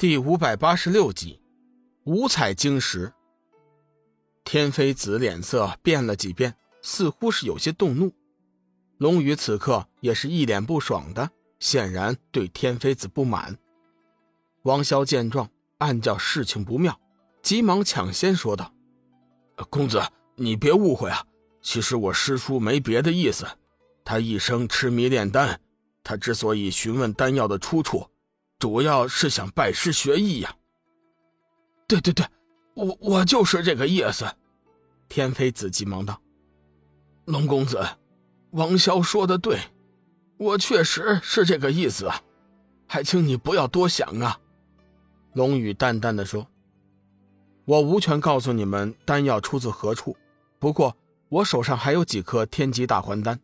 [0.00, 1.42] 第五百八十六集，
[2.04, 3.12] 五彩晶石。
[4.44, 8.10] 天妃子脸色变了几变，似乎是有些动怒。
[8.96, 13.58] 龙宇此刻也是一脸不爽的，显然对天妃子不满。
[14.62, 16.98] 王潇见状，暗叫事情不妙，
[17.42, 18.72] 急忙抢先说道
[19.68, 20.02] ：“公子，
[20.34, 21.22] 你别误会啊，
[21.60, 23.46] 其实我师叔没别的意思，
[24.02, 25.60] 他一生痴迷炼丹，
[26.02, 28.08] 他之所以询问丹药的出处。”
[28.60, 30.54] 主要是想拜师学艺呀。
[31.88, 32.24] 对对对，
[32.74, 34.32] 我我就是这个意思。
[35.08, 36.20] 天妃子急忙道
[37.24, 37.84] ：“龙公子，
[38.50, 39.58] 王潇说的对，
[40.36, 42.22] 我确实是这个意思啊，
[42.86, 44.38] 还请你不要多想啊。”
[45.34, 46.46] 龙宇淡淡的说
[47.64, 50.16] ：“我无权告诉你们丹药出自何处，
[50.60, 50.96] 不过
[51.28, 53.40] 我手上还有几颗天级大还丹，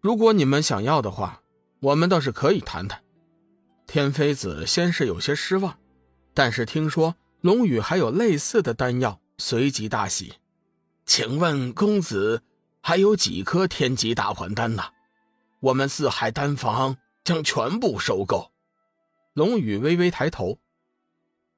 [0.00, 1.40] 如果你们想要的话，
[1.80, 3.00] 我们倒是可以谈谈。”
[3.88, 5.78] 天妃子先是有些失望，
[6.34, 10.34] 但是听说龙宇还有类似的丹药，随即大喜。
[11.06, 12.42] 请问公子
[12.82, 14.84] 还有几颗天级大还丹呢？
[15.60, 18.52] 我们四海丹房将全部收购。
[19.32, 20.58] 龙宇微微抬头，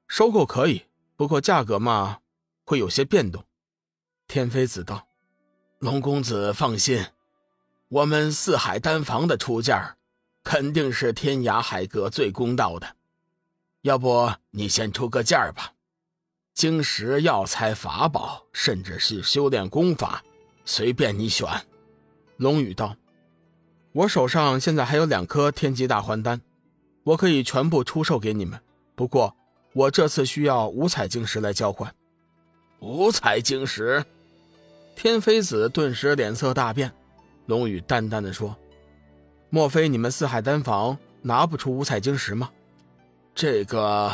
[0.07, 0.85] 收购可以，
[1.17, 2.19] 不过价格嘛，
[2.63, 3.43] 会有些变动。
[4.29, 5.05] 天妃子道
[5.79, 7.07] ：“龙公子放心，
[7.89, 9.97] 我们四海丹房的出价。”
[10.43, 12.95] 肯定是天涯海阁最公道的，
[13.81, 15.73] 要不你先出个价吧？
[16.53, 20.23] 晶石、药材、法宝，甚至是修炼功法，
[20.65, 21.47] 随便你选。
[22.37, 22.95] 龙宇道
[23.93, 26.41] ：“我手上现在还有两颗天级大还丹，
[27.03, 28.59] 我可以全部出售给你们。
[28.95, 29.35] 不过
[29.73, 31.93] 我这次需要五彩晶石来交换。”
[32.81, 34.03] 五彩晶石，
[34.95, 36.91] 天妃子顿时脸色大变。
[37.45, 38.55] 龙宇淡淡的说。
[39.53, 42.49] 莫非你们四海丹房拿不出五彩晶石吗？
[43.35, 44.09] 这个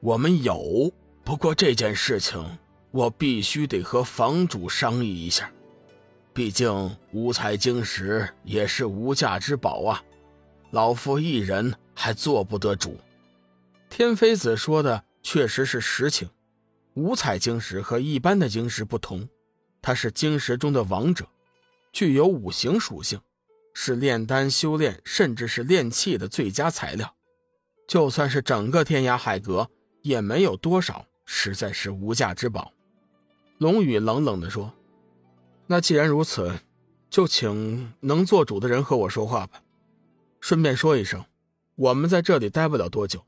[0.00, 0.90] 我们有，
[1.22, 2.58] 不过这件事情
[2.90, 5.52] 我必须得和房主商议一下。
[6.32, 10.02] 毕竟五彩晶石也是无价之宝啊，
[10.70, 12.96] 老夫一人还做不得主。
[13.90, 16.30] 天妃子说的确实是实情，
[16.94, 19.28] 五彩晶石和一般的晶石不同，
[19.82, 21.26] 它是晶石中的王者，
[21.92, 23.20] 具有五行属性。
[23.80, 27.14] 是炼丹、修炼，甚至是炼器的最佳材料。
[27.86, 29.70] 就算是整个天涯海阁，
[30.02, 32.72] 也没有多少，实在是无价之宝。
[33.58, 34.74] 龙宇冷冷地说
[35.68, 36.58] ：“那既然如此，
[37.08, 39.62] 就请能做主的人和我说话吧。
[40.40, 41.24] 顺便说一声，
[41.76, 43.24] 我们在这里待不了多久，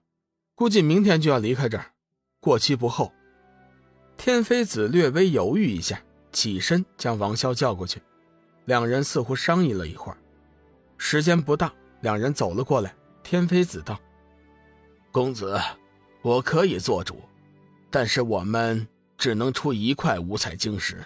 [0.57, 1.93] 估计明天就要离开这儿，
[2.41, 3.13] 过期不候。”
[4.19, 6.03] 天妃子略微犹豫一下，
[6.33, 8.03] 起身将王潇叫过去，
[8.65, 10.19] 两人似乎商议了一会儿。
[11.03, 11.73] 时间不大，
[12.03, 12.95] 两人走了过来。
[13.23, 13.99] 天妃子道
[15.11, 15.59] ：“公子，
[16.21, 17.23] 我可以做主，
[17.91, 21.03] 但是我们只能出一块五彩晶石。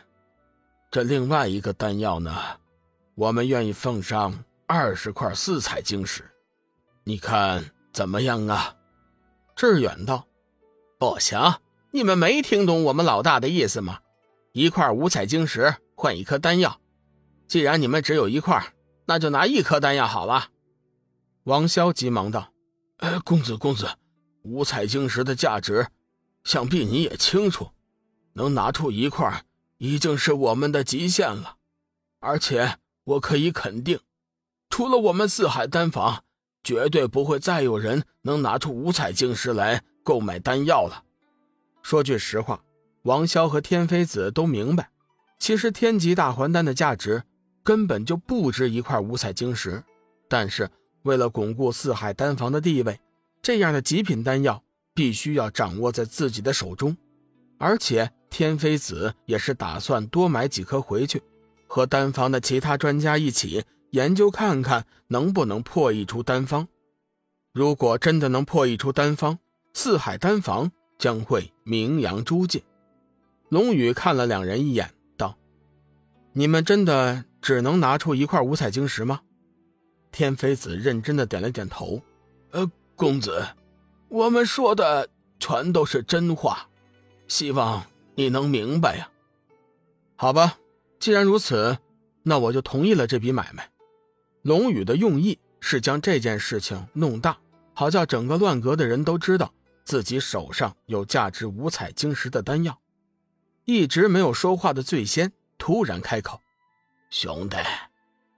[0.90, 2.34] 这另外一个丹药呢，
[3.14, 6.28] 我们愿意奉上二十块四彩晶石，
[7.04, 8.74] 你看怎么样啊？”
[9.54, 10.26] 志远道
[10.98, 11.38] ：“不行，
[11.92, 14.00] 你们没听懂我们老大的意思吗？
[14.52, 16.80] 一块五彩晶石换一颗丹药，
[17.46, 18.60] 既然你们只有一块。”
[19.06, 20.48] 那就拿一颗丹药好了。
[21.44, 22.52] 王潇急忙道
[22.98, 23.88] ：“哎，公子，公子，
[24.42, 25.88] 五彩晶石的价值，
[26.42, 27.70] 想必你也清楚。
[28.32, 29.44] 能拿出一块，
[29.78, 31.56] 已经是我们的极限了。
[32.20, 34.00] 而且我可以肯定，
[34.70, 36.24] 除了我们四海丹房，
[36.62, 41.04] 绝对不会再有人能拿出五彩晶石来购买丹药了。”
[41.82, 42.64] 说句实话，
[43.02, 44.90] 王潇和天妃子都明白，
[45.38, 47.24] 其实天级大还丹的价值。
[47.64, 49.82] 根本就不值一块五彩晶石，
[50.28, 50.70] 但是
[51.02, 53.00] 为了巩固四海丹房的地位，
[53.40, 54.62] 这样的极品丹药
[54.94, 56.94] 必须要掌握在自己的手中。
[57.56, 61.22] 而且天妃子也是打算多买几颗回去，
[61.66, 66.68] 和丹房的其他专家一起研究，看看能不能破译出丹方。
[67.52, 69.38] 如果真的能破译出丹方，
[69.72, 72.62] 四海丹房将会名扬诸界。
[73.48, 75.38] 龙宇看了两人一眼，道
[76.34, 79.20] ：“你们真的？”只能拿出一块五彩晶石吗？
[80.10, 82.00] 天妃子认真的点了点头。
[82.52, 83.46] 呃，公子，
[84.08, 85.06] 我们说的
[85.38, 86.66] 全都是真话，
[87.28, 89.10] 希望你能明白呀。
[90.16, 90.56] 好吧，
[90.98, 91.76] 既然如此，
[92.22, 93.68] 那我就同意了这笔买卖。
[94.40, 97.36] 龙宇的用意是将这件事情弄大，
[97.74, 99.52] 好叫整个乱阁的人都知道
[99.84, 102.80] 自己手上有价值五彩晶石的丹药。
[103.66, 106.40] 一直没有说话的醉仙突然开口。
[107.16, 107.58] 兄弟，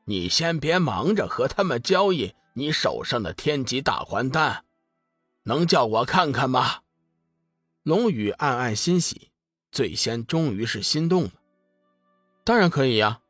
[0.05, 4.65] 你先别忙着和他们交易你手上的天级大还丹，
[5.45, 6.81] 能叫我看看吗？
[7.85, 9.31] 龙宇暗暗欣喜，
[9.73, 11.31] 醉仙终于是心动了。
[12.45, 13.23] 当然可以呀。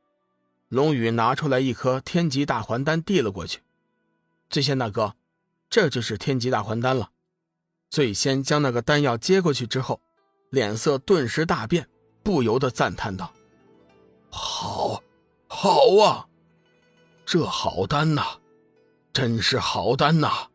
[0.68, 3.60] 龙宇拿出来一颗天级大还丹，递了过去。
[4.50, 5.14] 醉仙大哥，
[5.70, 7.12] 这就是天级大还丹了。
[7.88, 10.00] 醉仙将那个丹药接过去之后，
[10.50, 11.88] 脸色顿时大变，
[12.24, 13.32] 不由得赞叹道
[14.28, 14.75] ：“好，
[15.58, 16.26] 好啊，
[17.24, 18.22] 这好丹呐，
[19.14, 20.48] 真是好丹呐！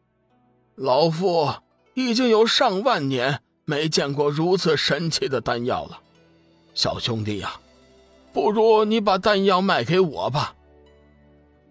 [0.76, 1.52] 老夫
[1.96, 6.00] 已经有上万年没见过如此神奇的丹药了。
[6.76, 7.60] 小兄弟呀，
[8.32, 10.56] 不如你把丹药卖给我吧。”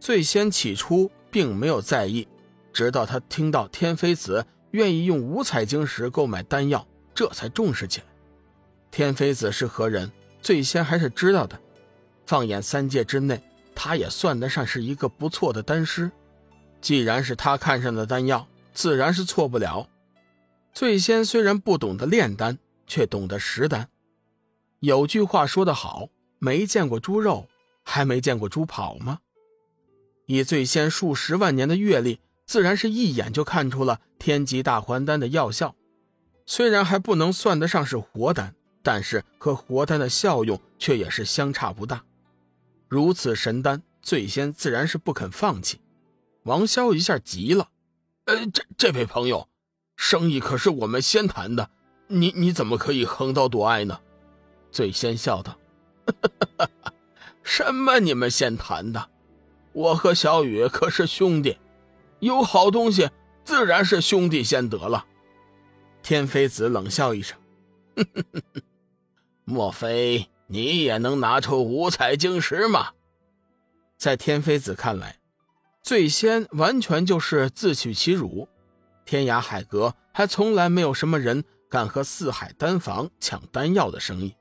[0.00, 2.26] 醉仙起初并没有在意，
[2.72, 4.44] 直到他听到天妃子。
[4.72, 6.84] 愿意用五彩晶石购买丹药，
[7.14, 8.06] 这才重视起来。
[8.90, 10.10] 天妃子是何人，
[10.42, 11.56] 最先还是知道的。
[12.30, 13.42] 放眼三界之内，
[13.74, 16.12] 他也算得上是一个不错的丹师。
[16.80, 19.88] 既然是他看上的丹药，自然是错不了。
[20.72, 22.56] 最先虽然不懂得炼丹，
[22.86, 23.88] 却懂得识丹。
[24.78, 27.48] 有句话说得好：“没见过猪肉，
[27.82, 29.18] 还没见过猪跑吗？”
[30.26, 32.20] 以最先数十万年的阅历。
[32.46, 35.74] 自然是一眼就看出了天级大还丹的药效，
[36.46, 38.54] 虽然还不能算得上是活丹，
[38.84, 42.04] 但是和活丹的效用却也是相差不大。
[42.90, 45.80] 如此神丹，醉仙自然是不肯放弃。
[46.42, 47.68] 王潇一下急了
[48.26, 49.48] ：“呃，这这位朋友，
[49.94, 51.70] 生意可是我们先谈的，
[52.08, 54.00] 你你怎么可以横刀夺爱呢？”
[54.72, 55.56] 醉仙笑道
[57.44, 59.08] ：“什么你们先谈的？
[59.72, 61.56] 我和小雨可是兄弟。”
[62.18, 63.08] 有好东西，
[63.44, 65.06] 自然是兄弟先得了。
[66.02, 67.38] 天妃子冷笑一声
[69.46, 72.90] ：“莫非你也能拿出五彩晶石吗？”
[73.96, 75.18] 在天妃子看来，
[75.82, 78.48] 醉仙完全就是自取其辱。
[79.04, 84.34] 天涯海阁还从来没有什么人敢和四海丹房抢丹药的生意，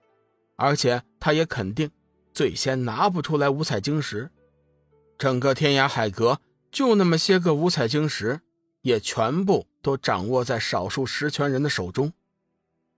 [0.55, 1.89] 而且他也肯定，
[2.33, 4.29] 醉仙拿不出来五彩晶石。
[5.17, 6.41] 整个天涯海阁。
[6.71, 8.41] 就那么些个五彩晶石，
[8.83, 12.13] 也全部都掌握在少数实权人的手中。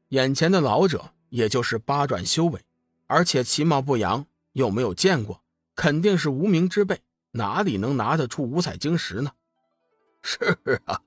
[0.09, 2.59] 眼前的老者，也就是八转修为，
[3.11, 5.41] 而且其貌不扬，又没有见过，
[5.75, 9.31] 肯定是无名之辈，哪里能拿得出五彩晶石呢？
[10.23, 11.01] 是啊，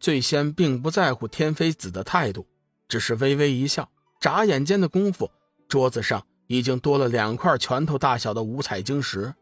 [0.00, 2.46] 醉仙并不在乎天妃子的态度，
[2.88, 5.30] 只是微微一笑，眨眼间的功夫，
[5.68, 9.34] 桌子上已经多了两块拳头大小的五彩晶石。